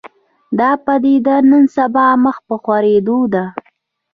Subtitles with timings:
[0.59, 3.45] دا پدیده نن سبا مخ په خورېدو ده